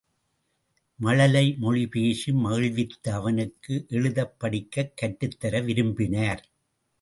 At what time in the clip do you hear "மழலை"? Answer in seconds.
0.99-1.43